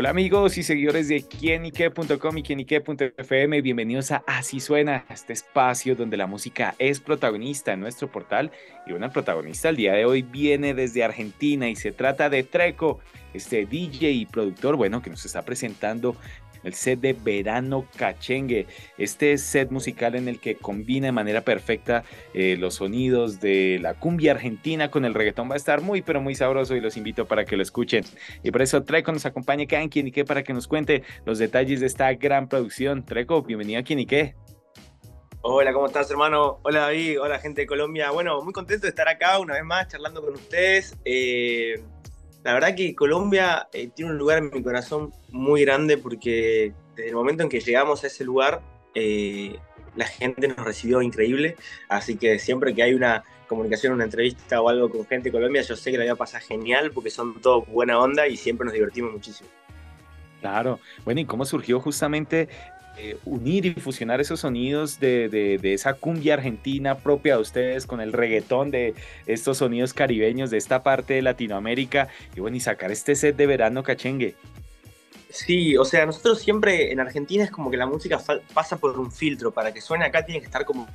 [0.00, 6.16] Hola amigos y seguidores de quienique.com y quienique.fm, bienvenidos a Así Suena, este espacio donde
[6.16, 8.50] la música es protagonista en nuestro portal.
[8.86, 13.00] Y una protagonista el día de hoy viene desde Argentina y se trata de Treco,
[13.34, 16.16] este DJ y productor, bueno, que nos está presentando
[16.64, 18.66] el set de Verano Cachengue,
[18.98, 23.94] este set musical en el que combina de manera perfecta eh, los sonidos de la
[23.94, 25.50] cumbia argentina con el reggaetón.
[25.50, 28.04] Va a estar muy, pero muy sabroso y los invito para que lo escuchen.
[28.42, 31.80] Y por eso Treco nos acompaña acá en Quienique para que nos cuente los detalles
[31.80, 33.04] de esta gran producción.
[33.04, 34.34] Treco, bienvenido a Quienique.
[35.42, 36.60] Hola, ¿cómo estás, hermano?
[36.64, 37.18] Hola, David.
[37.18, 38.10] Hola, gente de Colombia.
[38.10, 40.98] Bueno, muy contento de estar acá una vez más charlando con ustedes.
[41.06, 41.82] Eh,
[42.42, 47.10] la verdad que Colombia eh, tiene un lugar en mi corazón muy grande porque desde
[47.10, 48.62] el momento en que llegamos a ese lugar,
[48.94, 49.56] eh,
[49.96, 51.56] la gente nos recibió increíble.
[51.88, 55.62] Así que siempre que hay una comunicación, una entrevista o algo con gente de Colombia,
[55.62, 58.72] yo sé que la vida pasa genial porque son todos buena onda y siempre nos
[58.72, 59.50] divertimos muchísimo.
[60.40, 60.80] Claro.
[61.04, 62.48] Bueno, ¿y cómo surgió justamente
[63.02, 68.12] eh, unir y fusionar esos sonidos de, esa cumbia argentina propia de ustedes con el
[68.12, 68.94] reggaetón de
[69.26, 73.46] estos sonidos caribeños de esta parte de Latinoamérica y bueno, y sacar este set de
[73.46, 74.34] verano cachengue.
[75.30, 78.20] Sí, o sea, nosotros siempre en Argentina es como que la música
[78.52, 80.86] pasa por un filtro, para que suene acá tiene que estar como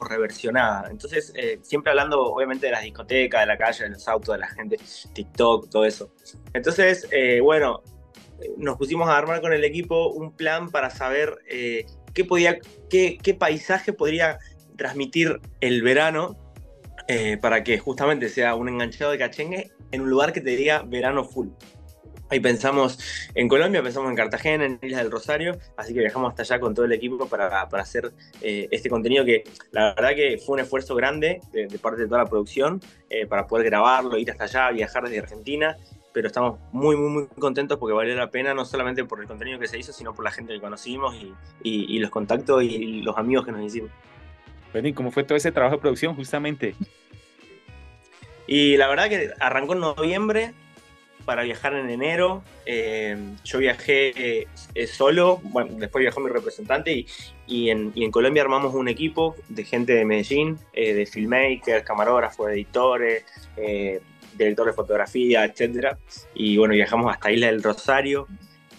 [0.00, 0.90] reversionada.
[0.90, 4.38] Entonces, eh, siempre hablando obviamente de las discotecas, de la calle, de los autos, de
[4.38, 4.78] la gente,
[5.12, 6.10] TikTok, todo eso.
[6.54, 7.82] Entonces, eh, bueno,
[8.56, 13.36] nos pusimos a armar con el equipo un plan para saber eh, qué, podía, qué,
[13.38, 14.38] paisaje podría
[14.76, 16.36] transmitir el verano
[17.08, 20.82] eh, para que justamente sea un enganchado de cachengue en un lugar que te diga
[20.82, 21.48] verano full.
[22.30, 22.98] Ahí pensamos
[23.34, 26.74] en Colombia, pensamos en Cartagena, en Isla del Rosario, así que viajamos hasta allá con
[26.74, 30.60] todo el equipo para, para hacer eh, este contenido que la verdad que fue un
[30.60, 32.80] esfuerzo grande de, parte de toda la producción
[33.28, 35.76] para poder grabarlo, ir hasta allá, viajar desde Argentina
[36.14, 39.58] pero estamos muy, muy, muy contentos porque valió la pena, no solamente por el contenido
[39.58, 41.14] que se hizo, sino por la gente que conocimos
[41.62, 43.90] y, los contactos y los amigos que nos hicimos.
[44.72, 46.76] Bueno, ¿y cómo fue todo ese trabajo de producción justamente?
[48.46, 50.54] Y la verdad que arrancó en noviembre
[51.24, 52.42] para viajar en enero.
[52.66, 54.44] Eh, yo viajé
[54.74, 57.06] eh, solo, bueno, después viajó mi representante
[57.46, 63.24] y, en, Colombia armamos un equipo de gente de Medellín, eh, de filmmakers, camarógrafos, editores,
[64.36, 65.98] director de fotografía, etcétera.
[66.34, 68.26] Y bueno, viajamos hasta Isla del Rosario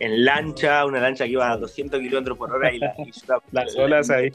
[0.00, 2.78] en lancha, una lancha que iba a 200 kilómetros por hora y,
[3.52, 4.30] las olas ahí.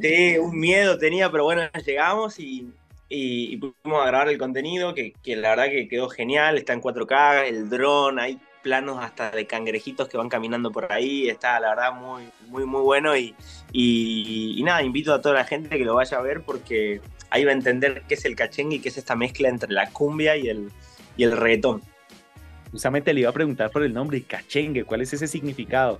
[0.00, 2.70] Sí, un miedo tenía, pero bueno, llegamos y,
[3.08, 7.48] y, pudimos grabar el contenido, que, que, la verdad que quedó genial, está en 4K,
[7.48, 11.92] el dron, hay planos hasta de cangrejitos que van caminando por ahí, está la verdad
[11.94, 13.34] muy, muy, muy bueno y,
[13.72, 17.00] y, nada, invito a toda la gente que lo vaya a ver porque
[17.32, 19.90] ahí va a entender qué es el cachengue y qué es esta mezcla entre la
[19.90, 20.70] cumbia y el,
[21.16, 21.82] y el reggaetón.
[22.70, 25.98] Justamente le iba a preguntar por el nombre, cachengue, ¿cuál es ese significado?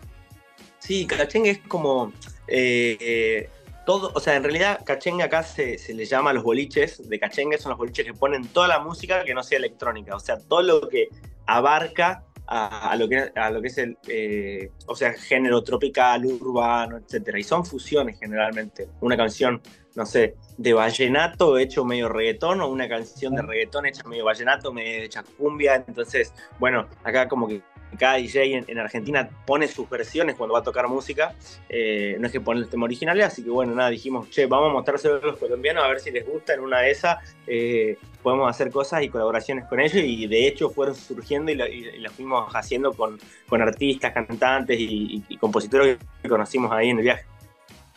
[0.78, 2.12] Sí, cachengue es como
[2.48, 3.48] eh,
[3.87, 7.19] todo, o sea, en realidad cachengue acá se, se, le llama a los boliches de
[7.19, 10.38] cachengue, son los boliches que ponen toda la música que no sea electrónica, o sea,
[10.38, 11.09] todo lo que
[11.47, 16.98] abarca a, lo, que, a lo que es el, eh, o sea, género tropical, urbano,
[16.98, 17.36] etc.
[17.38, 18.88] Y son fusiones generalmente.
[19.00, 19.62] Una canción,
[19.94, 24.70] no sé, de vallenato hecho medio reggaetón o una canción de reggaetón hecha medio vallenato,
[24.70, 25.82] medio hecha cumbia.
[25.88, 27.62] Entonces, bueno, acá como que
[27.98, 31.34] cada DJ en, Argentina pone sus versiones cuando va a tocar música,
[31.69, 34.70] eh, no es que pone el tema original, así que bueno, nada, dijimos, che, vamos
[34.70, 37.97] a mostrárselo a los colombianos a ver si les gusta, en una de esas eh,
[38.22, 42.53] podemos hacer cosas y colaboraciones con ellos, y de hecho fueron surgiendo y, las fuimos
[42.54, 47.24] haciendo con, con artistas, cantantes y, compositores que conocimos ahí en el viaje.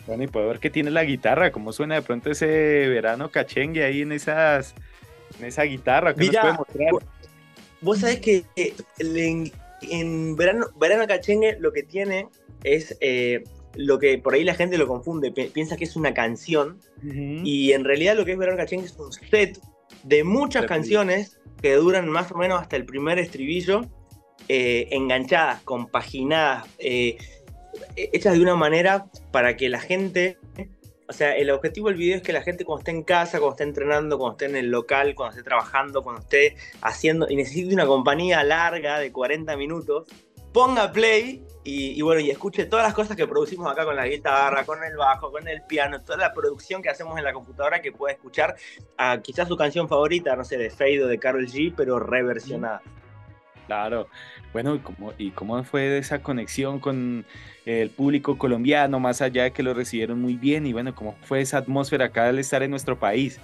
[0.07, 2.45] Bueno, y puedo ver que tiene la guitarra, cómo suena de pronto ese
[2.88, 4.75] verano cachengue ahí en esas
[5.39, 6.89] en esa guitarra, que nos puede mostrar?
[7.81, 8.45] Vos sabés que
[9.00, 9.51] le,
[9.91, 12.27] en verano, verano Cachengue lo que tiene
[12.63, 13.43] es eh,
[13.75, 16.79] lo que por ahí la gente lo confunde, piensa que es una canción,
[17.43, 19.59] y en realidad lo que es Verano Cachengue es un set
[20.03, 23.81] de muchas canciones que duran más o menos hasta el primer estribillo,
[24.47, 27.17] eh, enganchadas, compaginadas, eh,
[27.95, 30.37] hechas de una manera para que la gente
[31.07, 33.54] o sea, el objetivo del video es que la gente cuando esté en casa, cuando
[33.54, 37.74] esté entrenando, cuando esté en el local, cuando esté trabajando, cuando esté haciendo y necesite
[37.74, 40.07] una compañía larga de 40 minutos,
[40.52, 44.63] ponga play y, bueno, y escuche todas las cosas que producimos acá con la guitarra,
[44.66, 47.92] con el bajo, con el piano, toda la producción que hacemos en la computadora que
[47.92, 48.56] puede escuchar
[48.98, 52.84] a quizás su canción favorita, no sé, de Fade o de Carol G, pero reversionada.
[53.67, 54.07] Claro,
[54.53, 54.79] bueno,
[55.17, 57.25] ¿y cómo, fue esa conexión con
[57.65, 60.67] el público colombiano, más allá de que lo recibieron muy bien?
[60.67, 63.39] Y bueno, ¿cómo fue esa atmósfera acá al estar en nuestro país?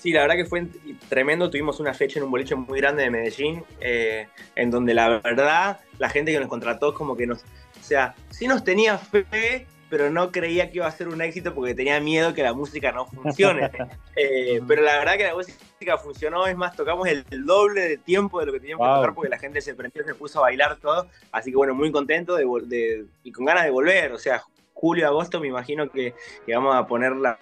[0.00, 0.64] Sí, la verdad que fue
[1.08, 1.50] tremendo.
[1.50, 5.80] Tuvimos una fecha en un boliche muy grande de Medellín, eh, en donde la verdad
[5.98, 10.10] la gente que nos contrató como que nos, o sea, sí nos tenía fe, pero
[10.10, 13.06] no creía que iba a ser un éxito porque tenía miedo que la música no
[13.06, 13.70] funcione.
[14.20, 18.40] Eh, pero la verdad que la música funcionó, es más, tocamos el, doble de tiempo
[18.40, 20.74] de lo que teníamos que tocar porque la gente se prendió, se puso a bailar
[20.78, 21.06] todo.
[21.30, 24.10] Así que bueno, muy contento de, y con ganas de volver.
[24.10, 24.42] O sea,
[24.74, 26.14] julio, agosto me imagino que,
[26.48, 27.38] vamos a poner la,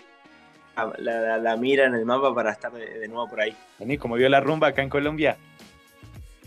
[0.98, 3.56] la, mira en el mapa para estar de, nuevo por ahí.
[3.78, 5.38] ¿Y cómo vio la rumba acá en Colombia?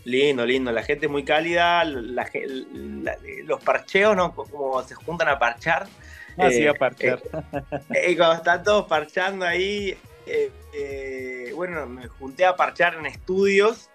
[0.10, 0.72] Lindo, lindo.
[0.72, 4.34] La gente muy cálida, los parcheos, ¿no?
[4.34, 5.88] Como se juntan a parchar.
[6.38, 7.22] Así ah, a eh, parchar.
[7.94, 9.96] Eh, y cuando están todos parchando ahí,
[10.26, 13.90] eh, bueno, me junté a parchar en estudios,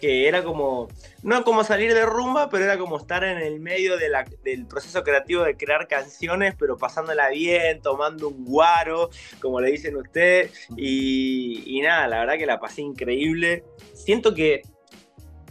[0.00, 0.88] que era como,
[1.22, 4.10] no como salir de rumba, pero era como estar en el medio de
[4.42, 9.10] del proceso creativo de crear canciones, pero pasándola bien, tomando un guaro,
[9.42, 10.68] como le dicen ustedes.
[10.76, 13.64] Y, y nada, la verdad que la pasé increíble.
[13.94, 14.62] Siento que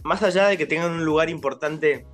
[0.02, 2.06] más allá de que tengan un lugar importante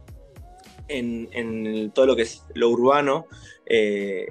[0.89, 3.27] en, todo lo que es lo urbano,
[3.67, 4.27] eh,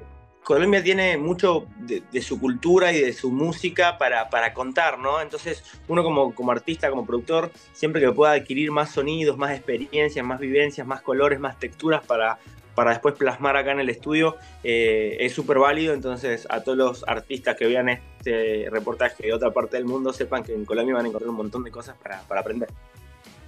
[0.45, 5.19] Colombia tiene mucho de, su cultura y de su música para, contar, ¿no?
[5.19, 10.23] Entonces, uno como, como, artista, como productor, siempre que pueda adquirir más sonidos, más experiencias,
[10.23, 12.37] más vivencias, más colores, más texturas para,
[12.75, 15.95] para después plasmar acá en el estudio, eh, es súper válido.
[15.95, 20.43] Entonces, a todos los artistas que vean este reportaje de otra parte del mundo, sepan
[20.43, 22.69] que en Colombia van a encontrar un montón de cosas para, para aprender.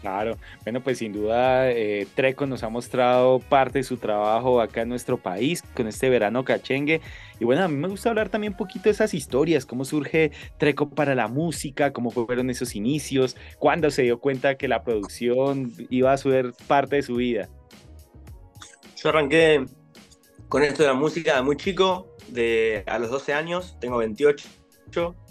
[0.01, 4.81] Claro, bueno, pues sin duda eh, Treco nos ha mostrado parte de su trabajo acá
[4.81, 7.01] en nuestro país con este verano cachengue.
[7.39, 10.31] Y bueno, a mí me gusta hablar también un poquito de esas historias, cómo surge
[10.59, 15.73] Treco para la música, cómo fueron esos inicios, cuándo se dio cuenta que la producción
[15.89, 17.49] iba a ser parte de su vida.
[18.95, 19.65] Yo arranqué
[20.47, 24.47] con esto de la música muy chico, de a los 12 años, tengo 28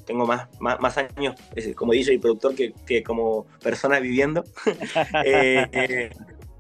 [0.06, 1.34] tengo más, más, años
[1.74, 4.44] como DJ y productor que, como persona viviendo.
[5.24, 6.10] Eh, eh,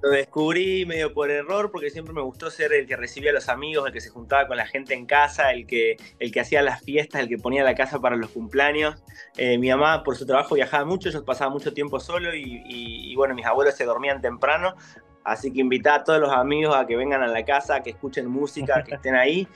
[0.02, 3.48] lo descubrí medio por error porque siempre me gustó ser el que recibía a los
[3.48, 6.62] amigos, el que se juntaba con la gente en casa, el que, el que hacía
[6.62, 9.02] las fiestas, el que ponía la casa para los cumpleaños.
[9.36, 13.16] Eh, mi mamá por su trabajo viajaba mucho, yo pasaba mucho tiempo solo y, y,
[13.16, 14.74] bueno, mis abuelos se dormían temprano,
[15.24, 18.28] así que invitaba a todos los amigos a que vengan a la casa, que escuchen
[18.28, 19.48] música, que estén ahí.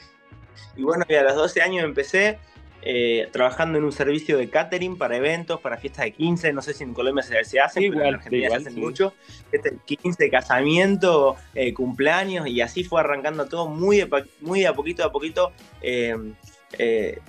[0.76, 2.38] Y bueno, a los 12 años empecé
[2.82, 6.74] eh, trabajando en un servicio de catering para eventos, para fiestas de 15, no sé
[6.74, 9.14] si en Colombia se, se hacen, pero en Argentina se hacen mucho.
[9.52, 15.04] Este 15, casamiento, eh, cumpleaños, y así fue arrancando todo muy de, muy a poquito
[15.04, 16.16] a poquito, eh,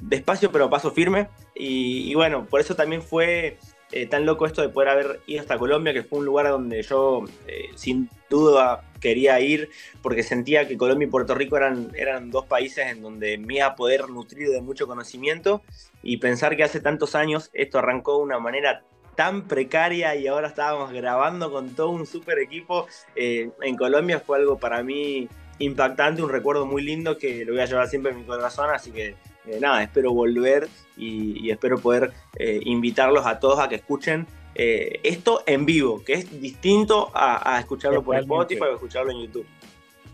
[0.02, 1.28] despacio pero paso firme.
[1.56, 3.58] y, bueno, por eso también fue
[3.92, 6.82] eh, tan loco esto de poder haber ido hasta Colombia, que fue un lugar donde
[6.82, 9.70] yo eh, sin duda quería ir,
[10.02, 13.66] porque sentía que Colombia y Puerto Rico eran, eran dos países en donde me iba
[13.66, 15.62] a poder nutrir de mucho conocimiento.
[16.04, 18.84] Y pensar que hace tantos años esto arrancó de una manera
[19.16, 24.38] tan precaria y ahora estábamos grabando con todo un super equipo eh, en Colombia fue
[24.38, 25.28] algo para mí
[25.60, 28.92] impactante, un recuerdo muy lindo que lo voy a llevar siempre en mi corazón, así
[28.92, 29.16] que
[29.46, 30.68] eh, nada, espero volver
[30.98, 36.14] y, espero poder eh, invitarlos a todos a que escuchen eh, esto en vivo, que
[36.14, 39.46] es distinto a, escucharlo por Spotify o escucharlo en YouTube.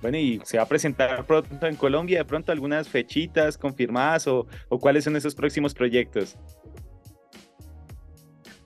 [0.01, 4.46] Bueno, y se va a presentar pronto en Colombia, de pronto algunas fechitas confirmadas o,
[4.69, 6.38] o cuáles son esos próximos proyectos.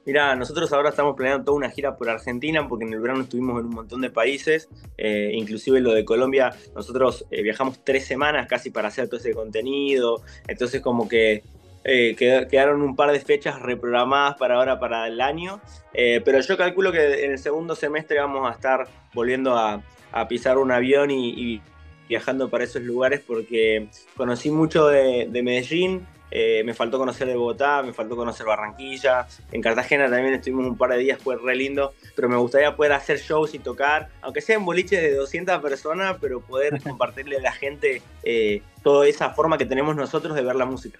[0.03, 3.59] Mira, nosotros ahora estamos planeando toda una gira por Argentina porque en el verano estuvimos
[3.59, 4.67] en un montón de países,
[4.97, 9.33] eh, inclusive lo de Colombia, nosotros eh, viajamos tres semanas casi para hacer todo ese
[9.33, 11.43] contenido, entonces como que
[11.83, 15.61] eh, quedaron un par de fechas reprogramadas para ahora, para el año,
[15.93, 19.83] pero yo calculo que en el segundo semestre vamos a estar volviendo a,
[20.27, 21.61] pisar un avión y,
[22.09, 27.83] viajando para esos lugares porque conocí mucho de Medellín, eh, me faltó conocer de Bogotá,
[27.83, 29.27] me faltó conocer Barranquilla.
[29.51, 31.93] En Cartagena también estuvimos un par de días, fue re lindo.
[32.15, 36.39] Pero me gustaría poder hacer shows y tocar, aunque sean boliches de 200 personas, pero
[36.41, 40.65] poder compartirle a la gente eh, toda esa forma que tenemos nosotros de ver la
[40.65, 40.99] música.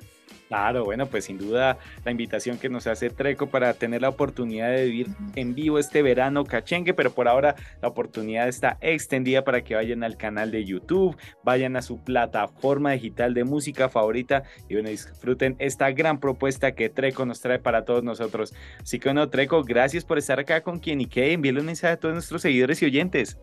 [0.51, 4.69] Claro, bueno, pues sin duda la invitación que nos hace Treco para tener la oportunidad
[4.69, 9.63] de vivir en vivo este verano cachengue, pero por ahora la oportunidad está extendida para
[9.63, 14.73] que vayan al canal de YouTube, vayan a su plataforma digital de música favorita y
[14.73, 18.53] bueno, disfruten esta gran propuesta que Treco nos trae para todos nosotros.
[18.81, 21.93] Así que bueno, Treco, gracias por estar acá con quien y que envíale un mensaje
[21.93, 23.37] a todos nuestros seguidores y oyentes.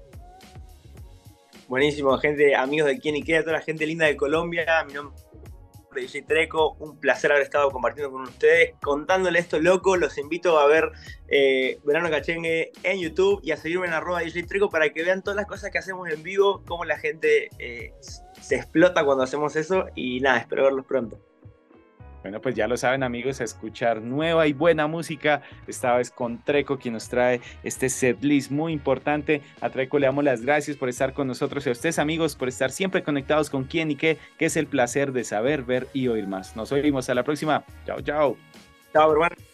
[1.68, 4.66] Buenísimo, gente, amigos de quien y a toda la gente linda de Colombia.
[4.86, 5.27] Mi nombre
[5.98, 6.76] DJ Treco.
[6.78, 9.96] Un placer haber estado compartiendo con ustedes, contándole esto loco.
[9.96, 10.90] Los invito a ver
[11.28, 15.22] eh, Verano Cachengue en YouTube y a seguirme en arroba DJ Treco para que vean
[15.22, 17.92] todas las cosas que hacemos en vivo, cómo la gente eh,
[18.40, 19.86] se explota cuando hacemos eso.
[19.94, 21.27] Y nada, espero verlos pronto.
[22.28, 26.36] Bueno, pues ya lo saben amigos, a escuchar nueva y buena música, esta vez con
[26.44, 29.40] Treco, quien nos trae este setlist muy importante.
[29.62, 32.48] A Treco le damos las gracias por estar con nosotros y a ustedes amigos por
[32.48, 36.08] estar siempre conectados con quién y qué, que es el placer de saber, ver y
[36.08, 36.54] oír más.
[36.54, 37.64] Nos oímos a la próxima.
[37.86, 38.36] Chao, chao.
[38.92, 39.47] Chao, hermano.